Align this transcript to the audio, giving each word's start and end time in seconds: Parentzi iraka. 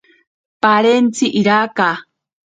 Parentzi 0.61 1.25
iraka. 1.39 1.89